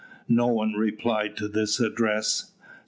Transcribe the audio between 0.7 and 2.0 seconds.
replied to this